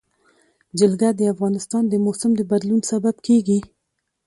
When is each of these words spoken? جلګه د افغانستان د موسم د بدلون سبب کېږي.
جلګه 0.79 1.09
د 1.19 1.21
افغانستان 1.33 1.83
د 1.87 1.93
موسم 2.05 2.31
د 2.35 2.41
بدلون 2.51 2.81
سبب 2.91 3.15
کېږي. 3.27 3.59